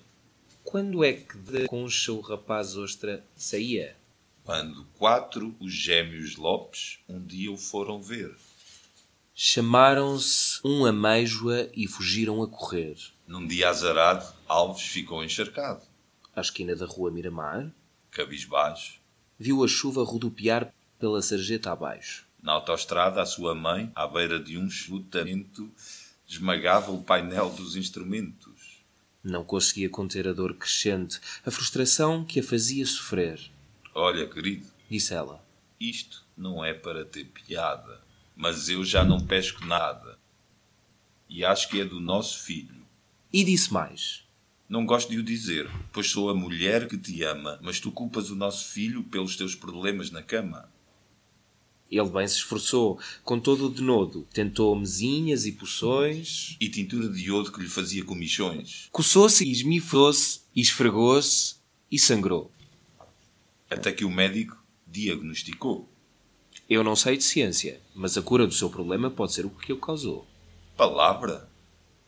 [0.63, 3.97] Quando é que da concha o rapaz ostra saía?
[4.45, 8.37] Quando quatro, os gêmeos Lopes, um dia o foram ver.
[9.35, 12.99] Chamaram-se um ameijoa e fugiram a correr.
[13.27, 15.81] Num dia azarado, Alves ficou encharcado.
[16.37, 17.73] À esquina da rua Miramar,
[18.11, 19.01] Cabisbaixo,
[19.43, 22.25] viu a chuva rodopiar pela sarjeta abaixo.
[22.41, 25.69] na autoestrada, a sua mãe, à beira de um chutamento,
[26.29, 28.83] esmagava o painel dos instrumentos.
[29.23, 33.39] Não conseguia conter a dor crescente, a frustração que a fazia sofrer.
[33.95, 35.45] Olha, querido, Disse ela.
[35.79, 38.01] isto não é para ter piada,
[38.37, 40.19] mas eu já não pesco nada.
[41.29, 42.83] E acho que é do nosso filho.
[43.33, 44.22] E disse mais.
[44.73, 48.31] Não gosto de o dizer, pois sou a mulher que te ama, mas tu culpas
[48.31, 50.67] o nosso filho pelos teus problemas na cama.
[51.91, 54.27] Ele bem se esforçou, com todo o denodo.
[54.33, 56.57] Tentou mesinhas e poções.
[56.59, 58.89] E tintura de iodo que lhe fazia comichões.
[58.91, 61.57] Coçou-se e esmifou-se, e esfregou-se
[61.91, 62.51] e sangrou.
[63.69, 64.57] Até que o médico
[64.87, 65.87] diagnosticou.
[66.67, 69.71] Eu não sei de ciência, mas a cura do seu problema pode ser o que
[69.71, 70.27] o causou.
[70.79, 71.47] Palavra?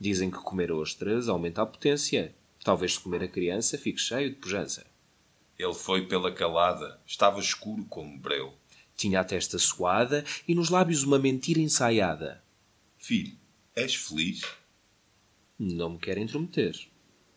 [0.01, 2.35] Dizem que comer ostras aumenta a potência.
[2.65, 4.87] Talvez se comer a criança fique cheio de pujança.
[5.59, 8.55] Ele foi pela calada, estava escuro como breu.
[8.97, 12.43] Tinha a testa suada e nos lábios uma mentira ensaiada.
[12.97, 13.37] Filho,
[13.77, 14.41] és feliz?
[15.59, 16.89] Não me quero intrometer.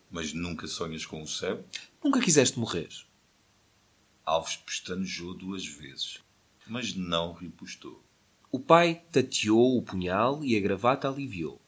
[0.09, 1.61] Mas nunca sonhas com o céu?
[2.01, 2.89] Nunca quiseste morrer.
[4.25, 6.21] Alves pestanejou duas vezes,
[6.65, 8.01] mas não ripostou.
[8.49, 11.61] O pai tateou o punhal e a gravata aliviou,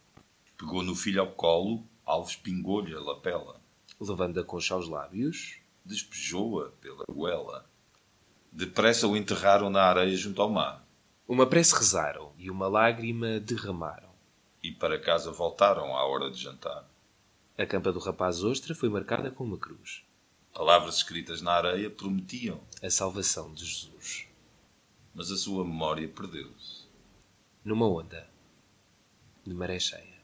[0.57, 3.61] Pegou no filho ao colo, Alves pingou-lhe a lapela.
[4.01, 5.59] levando a concha aos lábios.
[5.85, 7.69] Despejou-a pela goela.
[8.51, 10.83] Depressa o enterraram na areia junto ao mar.
[11.27, 14.09] Uma prece rezaram e uma lágrima derramaram.
[14.63, 16.89] E para casa voltaram à hora de jantar.
[17.57, 20.03] A campa do rapaz ostra foi marcada com uma cruz.
[20.51, 24.25] Palavras escritas na areia prometiam, A salvação de Jesus.
[25.13, 26.87] mas a sua memória perdeu-se.
[27.63, 28.27] Numa onda
[29.45, 30.18] de maré cheia.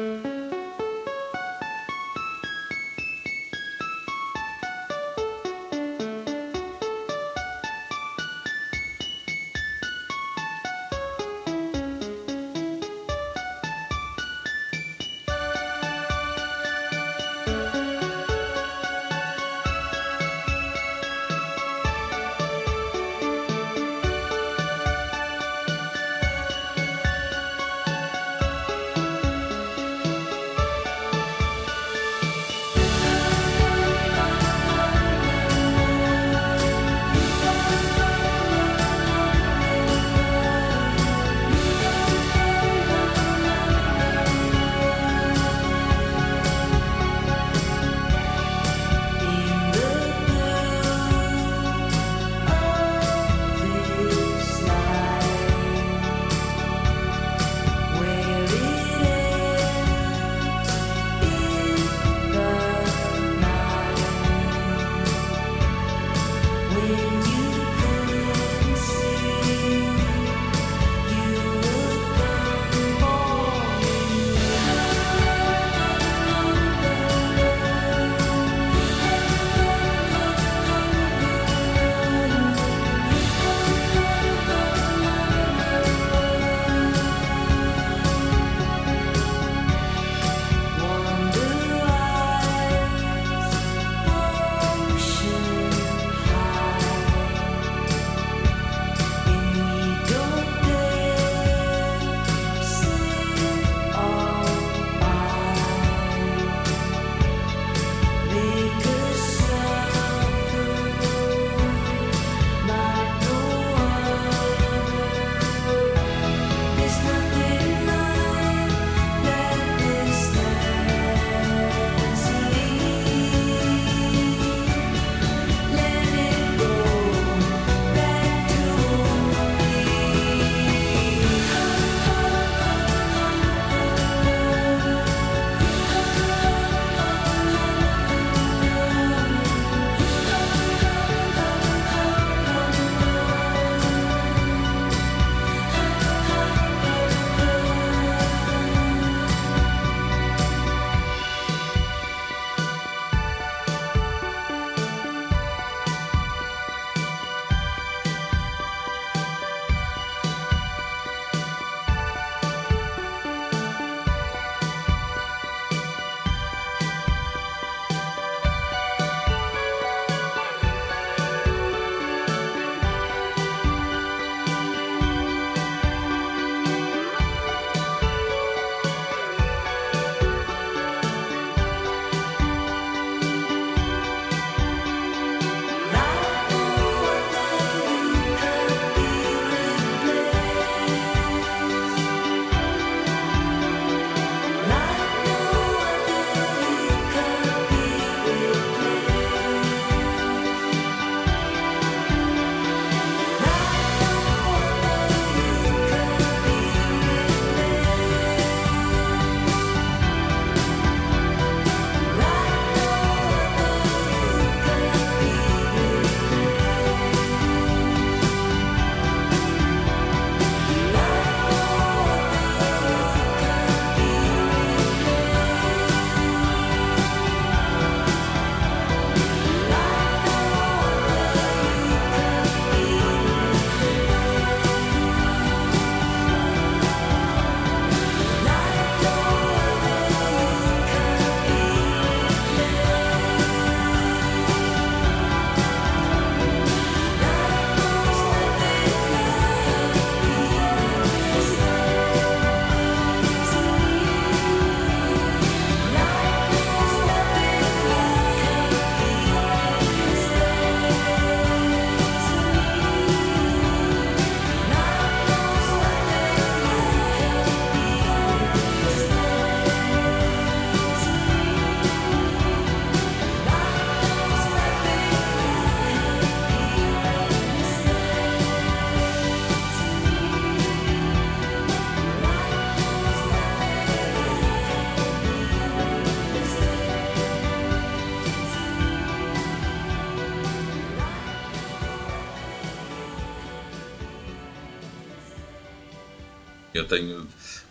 [0.00, 0.29] Eu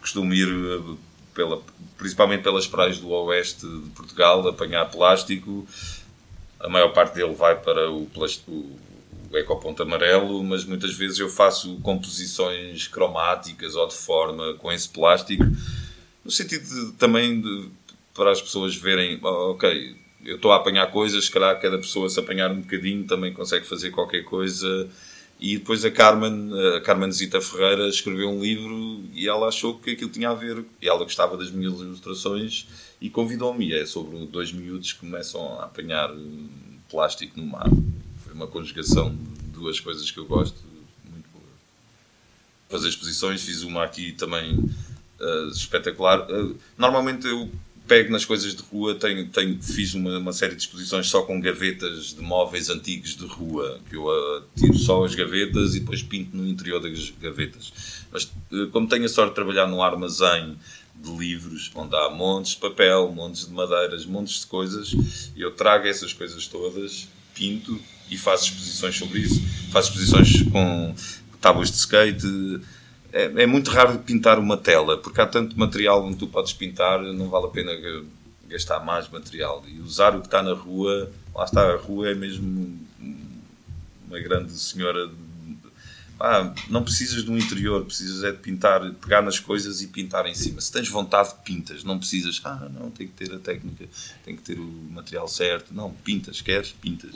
[0.09, 0.97] costumo ir eh,
[1.33, 1.61] pela,
[1.97, 5.67] principalmente pelas praias do oeste de Portugal, apanhar plástico.
[6.59, 8.09] A maior parte dele vai para o,
[9.31, 14.89] o ecoponto amarelo, mas muitas vezes eu faço composições cromáticas ou de forma com esse
[14.89, 15.43] plástico,
[16.25, 17.69] no sentido de, também de,
[18.13, 19.95] para as pessoas verem, "Oh, ok,
[20.25, 23.65] eu estou a apanhar coisas, se calhar cada pessoa se apanhar um bocadinho também consegue
[23.65, 24.89] fazer qualquer coisa.
[25.39, 29.91] E depois a Carmen, a Carmen Zita Ferreira, escreveu um livro e ela achou que
[29.91, 32.67] aquilo tinha a ver, e ela gostava das minhas ilustrações
[32.99, 33.73] e convidou-me.
[33.73, 36.49] É sobre dois miúdos que começam a apanhar hum,
[36.89, 37.69] plástico no mar.
[38.23, 40.61] Foi uma conjugação de duas coisas que eu gosto
[41.09, 41.45] muito boa.
[42.67, 44.59] Fazer exposições, fiz uma aqui também
[45.21, 46.27] eh, espetacular.
[46.29, 47.49] Eh, normalmente eu
[47.89, 51.41] pego nas coisas de rua, tenho, tenho, fiz uma, uma série de exposições só com
[51.41, 56.03] gavetas de móveis antigos de rua, que eu eh, tiro só as gavetas e depois
[56.03, 57.73] pinto no interior das gavetas.
[58.11, 60.55] Mas eh, como tenho a sorte de trabalhar num armazém
[60.95, 64.95] de livros, onde há montes de papel, montes de madeiras, montes de coisas,
[65.35, 67.79] eu trago essas coisas todas, pinto
[68.11, 69.41] e faço exposições sobre isso.
[69.71, 70.93] Faço exposições com
[71.41, 72.61] tábuas de skate,
[73.11, 77.01] é, é muito raro pintar uma tela, porque há tanto material onde tu podes pintar,
[77.01, 78.03] não vale a pena ga-
[78.47, 79.63] gastar mais material.
[79.67, 82.79] E usar o que está na rua, lá está, a rua é mesmo
[84.07, 85.07] uma grande senhora.
[85.07, 85.29] de-
[86.21, 90.25] Ah, não precisas de um interior, precisas é de pintar, pegar nas coisas e pintar
[90.25, 90.59] em cima.
[90.59, 91.81] Se tens vontade, pintas.
[91.85, 93.85] Não precisas, ah, não, tem que ter a técnica,
[94.25, 95.73] tem que ter o material certo.
[95.73, 97.11] Não, pintas, queres, pintas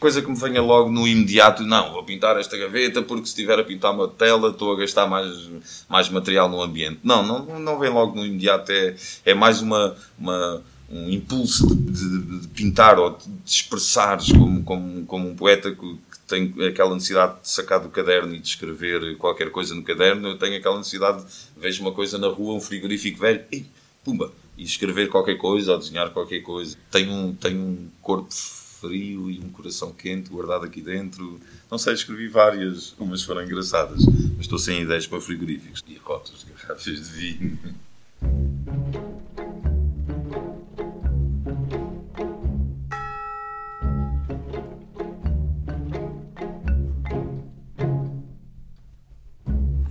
[0.00, 3.58] coisa que me venha logo no imediato, não, vou pintar esta gaveta porque se estiver
[3.58, 5.48] a pintar uma tela estou a gastar mais,
[5.88, 6.98] mais material no ambiente.
[7.04, 11.92] Não, não, não vem logo no imediato, é, é mais uma, uma, um impulso de,
[11.92, 17.40] de- de pintar ou de expressares como, como, como um poeta que, tem aquela necessidade
[17.42, 21.24] de sacar do caderno e de escrever qualquer coisa no caderno, eu tenho aquela necessidade,
[21.56, 23.66] vejo uma coisa na rua, um frigorífico velho, ei,
[24.04, 26.76] pumba, e escrever qualquer coisa ou desenhar qualquer coisa.
[26.88, 28.28] Tenho um, tenho um corpo
[28.80, 31.38] frio e um coração quente guardado aqui dentro.
[31.70, 34.04] Não sei, escrevi várias, umas foram engraçadas,
[34.36, 37.58] mas estou sem ideias para frigoríficos e rotas de garrafas de vinho.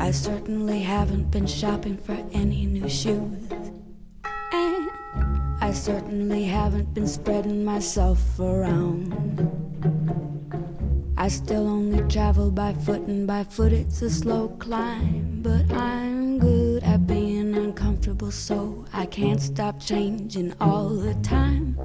[0.01, 3.48] I certainly haven't been shopping for any new shoes.
[5.69, 9.13] I certainly haven't been spreading myself around.
[11.15, 15.43] I still only travel by foot, and by foot it's a slow climb.
[15.43, 21.77] But I'm good at being uncomfortable, so I can't stop changing all the time.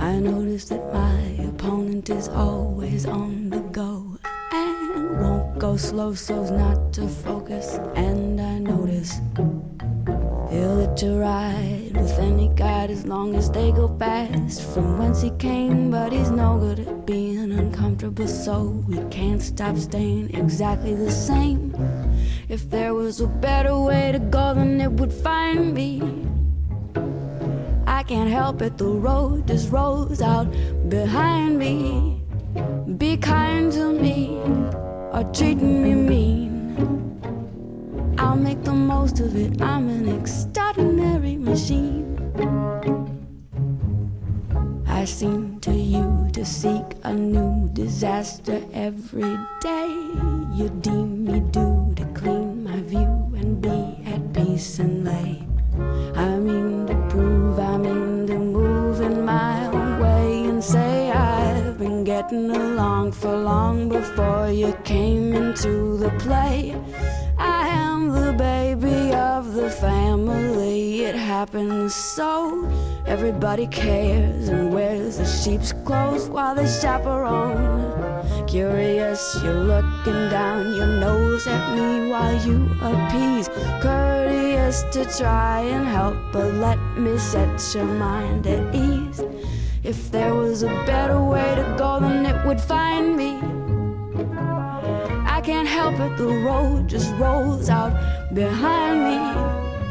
[0.00, 4.18] I notice that my opponent is always on the go
[4.50, 7.78] and won't go slow so's not to focus.
[7.94, 9.20] And I notice
[10.50, 15.22] he'll let you ride with any guide as long as they go fast from whence
[15.22, 15.90] he came.
[15.90, 21.72] But he's no good at being uncomfortable, so we can't stop staying exactly the same.
[22.48, 26.02] If there was a better way to go, then it would find me.
[27.86, 30.48] I can't help it, the road just rolls out
[30.88, 32.20] behind me.
[32.98, 34.38] Be kind to me
[35.12, 36.52] or treat me mean.
[38.18, 39.60] I'll make the most of it.
[39.62, 40.91] I'm an extraordinary
[41.52, 42.16] machine.
[44.86, 49.90] I seem to you to seek a new disaster every day.
[50.58, 53.78] You deem me due to clean my view and be
[54.12, 55.44] at peace and lay.
[56.16, 61.76] I mean to prove, I mean to move in my own way and say I've
[61.78, 66.74] been getting along for long before you came into the play.
[67.36, 68.61] I am the baby
[69.54, 71.04] the family.
[71.04, 72.66] It happens so.
[73.06, 78.46] Everybody cares and wears the sheep's clothes while they chaperone.
[78.46, 83.48] Curious, you're looking down your nose at me while you appease.
[83.80, 89.20] Courteous to try and help, but let me set your mind at ease.
[89.82, 93.51] If there was a better way to go, then it would find me.
[95.44, 97.92] Can't help it, the road just rolls out
[98.32, 99.18] behind me.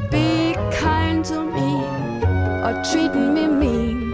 [0.09, 1.83] Be kind to me
[2.65, 4.13] or treating me mean.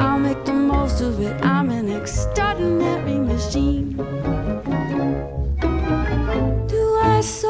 [0.00, 1.32] I'll make the most of it.
[1.44, 3.96] I'm an extraordinary machine.
[6.66, 7.47] Do I so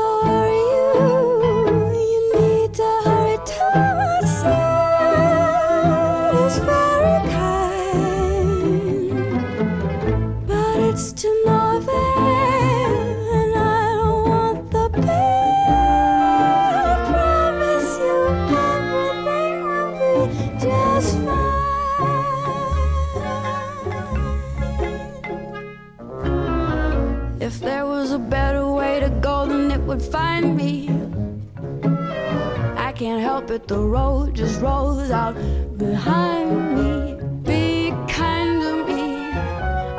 [33.39, 35.36] Can't it, the road just rolls out
[35.78, 37.14] behind me.
[37.45, 39.30] Be kind to me,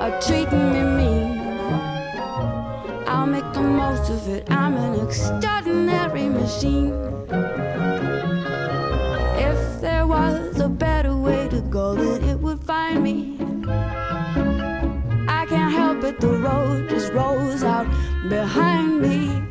[0.03, 1.39] or treating me mean.
[3.07, 4.51] I'll make the most of it.
[4.51, 6.91] I'm an extraordinary machine.
[9.49, 13.37] If there was a better way to go, then it would find me.
[15.29, 17.87] I can't help it, the road just rolls out
[18.27, 19.48] behind me.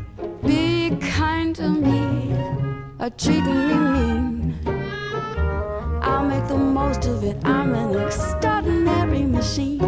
[3.17, 4.55] Treating me mean.
[6.03, 7.37] I'll make the most of it.
[7.45, 9.81] I'm an extraordinary machine.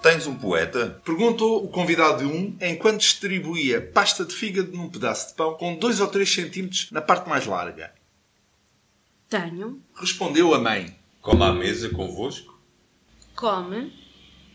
[0.00, 1.00] Tens um poeta?
[1.04, 5.76] Perguntou o convidado de um enquanto distribuía pasta de fígado num pedaço de pão com
[5.76, 7.92] 2 ou 3 centímetros na parte mais larga.
[9.28, 9.82] Tenho.
[9.94, 10.96] Respondeu a mãe.
[11.20, 12.58] Come à mesa convosco?
[13.36, 13.92] Come.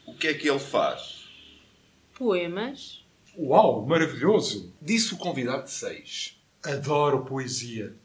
[0.07, 1.25] O que é que ele faz?
[2.15, 3.02] Poemas.
[3.37, 4.71] Uau, maravilhoso!
[4.81, 6.37] Disse o convidado de 6.
[6.63, 7.95] Adoro poesia.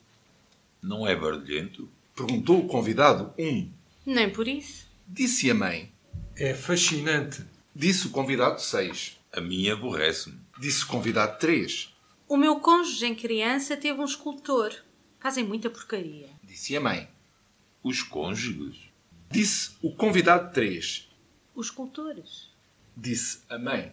[0.83, 1.89] Não é barulhento?
[2.15, 3.47] Perguntou o convidado 1.
[3.47, 3.73] Um.
[4.07, 4.87] Nem por isso.
[5.07, 5.93] Disse a mãe.
[6.35, 7.45] É fascinante.
[7.75, 9.19] Disse o convidado 6.
[9.33, 10.39] A minha aborrece-me.
[10.59, 11.95] Disse o convidado 3.
[12.27, 14.75] O meu cônjuge em criança teve um escultor.
[15.21, 16.29] Fazem muita porcaria.
[16.43, 17.09] Disse a mãe.
[17.83, 18.89] Os cônjuges?
[19.31, 21.09] Disse o convidado 3.
[21.55, 22.49] Os escultores.
[22.97, 23.93] Disse a mãe.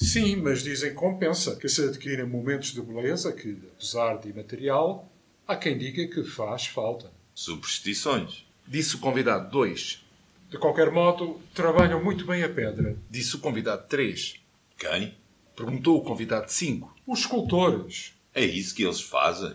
[0.00, 5.06] Sim, mas dizem que compensa que se adquirem momentos de beleza que, apesar de imaterial,
[5.46, 7.12] há quem diga que faz falta.
[7.34, 8.46] Superstições.
[8.66, 10.02] Disse o convidado 2.
[10.48, 12.96] De qualquer modo, trabalham muito bem a pedra.
[13.10, 14.40] Disse o convidado 3.
[14.78, 15.14] Quem?
[15.54, 16.96] Perguntou o convidado 5.
[17.06, 18.14] Os escultores.
[18.34, 19.54] É isso que eles fazem?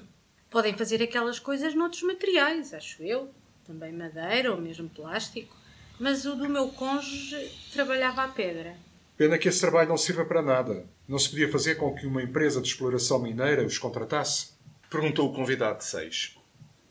[0.51, 3.31] Podem fazer aquelas coisas noutros materiais, acho eu.
[3.65, 5.57] Também madeira ou mesmo plástico.
[5.99, 8.77] Mas o do meu cônjuge trabalhava a pedra.
[9.17, 10.85] Pena que esse trabalho não sirva para nada.
[11.07, 14.49] Não se podia fazer com que uma empresa de exploração mineira os contratasse?
[14.89, 16.37] Perguntou o convidado 6.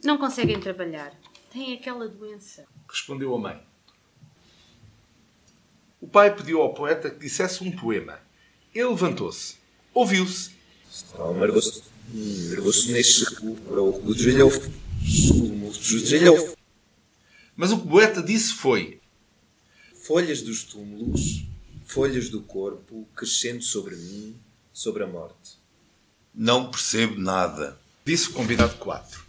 [0.03, 1.13] Não conseguem trabalhar.
[1.53, 2.65] Têm aquela doença.
[2.89, 3.63] Respondeu a mãe.
[6.01, 8.19] O pai pediu ao poeta que dissesse um poema.
[8.75, 9.57] Ele levantou-se.
[9.93, 10.53] Ouviu-se.
[11.39, 14.51] Mergulho-se mergulho neste para o trilhão.
[17.57, 19.01] Mas o que o poeta disse foi:
[20.03, 21.45] Folhas dos túmulos,
[21.85, 24.37] folhas do corpo, crescendo sobre mim,
[24.73, 25.59] sobre a morte.
[26.35, 27.79] Não percebo nada.
[28.05, 29.25] Disse o convidado 4.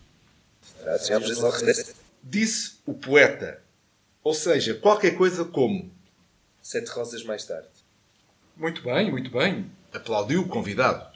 [2.24, 3.62] Disse o poeta.
[4.24, 5.91] Ou seja, qualquer coisa como.
[6.62, 7.68] Sete rosas mais tarde.
[8.58, 9.70] Muito bem, muito bem.
[9.93, 11.14] Aplaudiu o convidado.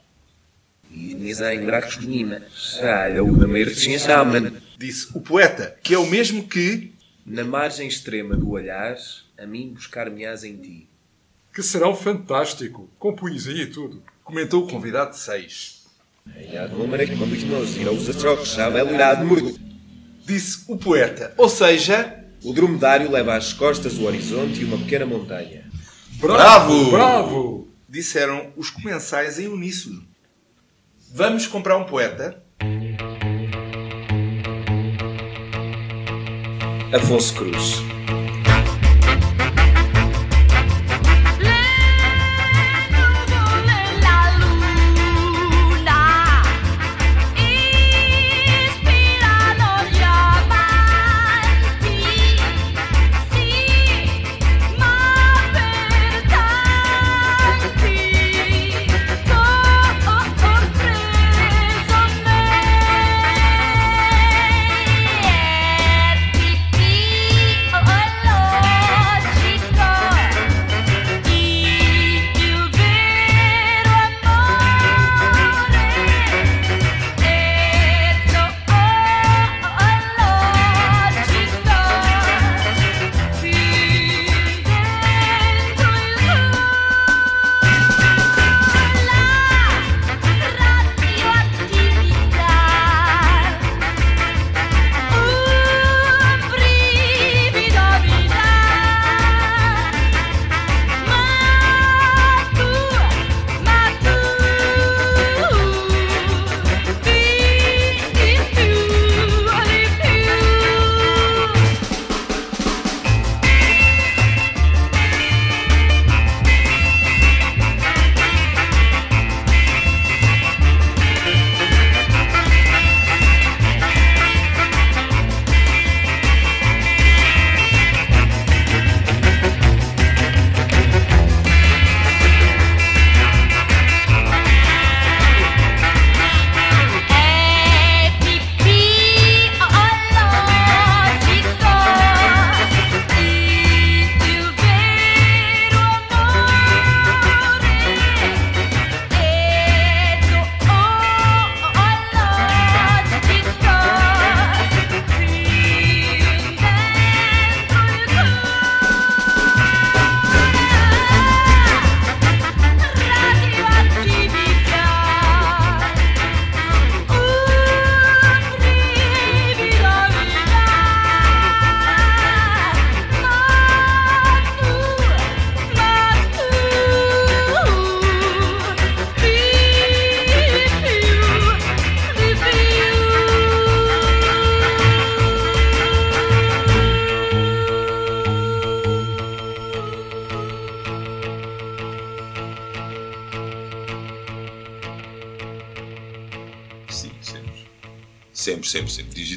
[4.78, 6.94] Disse o poeta, que é o mesmo que.
[7.26, 8.98] Na margem extrema do olhar,
[9.38, 10.89] a mim buscar-me-ás em ti.
[11.60, 14.02] Que serão fantástico, com poesia e tudo.
[14.24, 15.84] Comentou o convidado 6.
[20.26, 22.24] Disse o poeta, ou seja.
[22.46, 25.70] O dromedário leva às costas o horizonte e uma pequena montanha.
[26.12, 26.92] Bravo!
[26.92, 27.68] Bravo!
[27.90, 30.02] Disseram os comensais em uníssono.
[31.14, 32.42] Vamos comprar um poeta?
[36.94, 37.99] Afonso Cruz.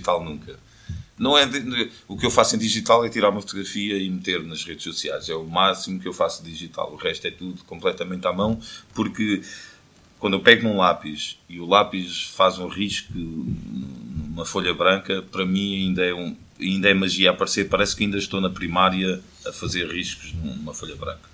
[0.02, 0.58] Digital nunca.
[1.18, 4.42] Não é de- o que eu faço em digital é tirar uma fotografia e meter
[4.42, 5.28] nas redes sociais.
[5.28, 6.92] É o máximo que eu faço digital.
[6.92, 8.60] O resto é tudo completamente à mão,
[8.92, 9.42] porque
[10.18, 15.44] quando eu pego num lápis e o lápis faz um risco numa folha branca, para
[15.44, 17.68] mim ainda é, um, ainda é magia aparecer.
[17.68, 21.28] Parece que ainda estou na primária a fazer riscos numa folha branca.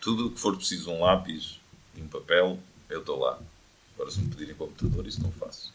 [0.00, 1.60] Tudo o que for preciso um lápis
[1.96, 2.58] e um papel,
[2.90, 3.38] eu estou lá.
[3.94, 5.72] Agora, se me pedirem computador, isso não faço.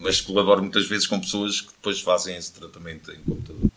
[0.00, 3.70] Mas colaboro muitas vezes com pessoas que depois fazem esse tratamento em computador.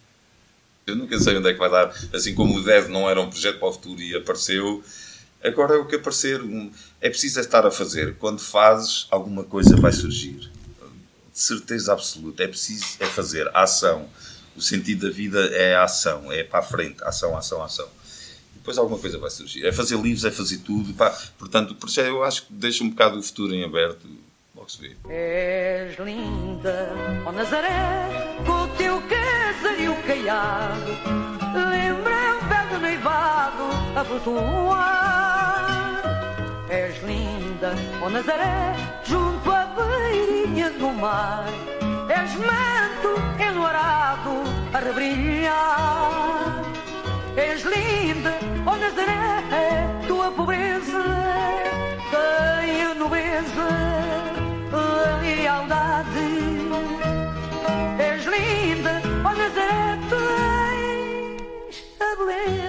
[0.88, 1.94] Eu nunca sei onde é que vai dar.
[2.14, 4.82] Assim como o Dev não era um projeto para o futuro e apareceu,
[5.44, 6.42] agora é o que aparecer.
[7.02, 8.16] É preciso é estar a fazer.
[8.16, 10.50] Quando fazes, alguma coisa vai surgir.
[11.34, 12.42] De certeza absoluta.
[12.42, 13.50] É preciso é fazer.
[13.50, 14.08] A ação.
[14.56, 16.32] O sentido da vida é a ação.
[16.32, 17.04] É para a frente.
[17.04, 17.88] Ação, ação, ação.
[18.56, 19.66] Depois alguma coisa vai surgir.
[19.66, 20.94] É fazer livros, é fazer tudo.
[20.94, 21.10] Pá.
[21.38, 24.08] Portanto, por isso é, eu acho que deixa um bocado o futuro em aberto.
[25.09, 26.89] És linda,
[27.26, 27.68] ó Nazaré,
[28.45, 30.91] com o teu casario caiado.
[31.53, 36.01] Lembra um velho noivado a flutuar.
[36.70, 41.43] És linda, ó Nazaré, junto à beirinha do mar.
[42.07, 44.43] És manto enluarado
[44.74, 46.64] a rebrilhar.
[47.36, 48.32] És linda,
[48.66, 51.24] ó Nazaré, tua pobreza
[55.54, 56.28] saudade.
[57.99, 60.22] És linda, olha, é, tu
[61.68, 62.62] és a beleza.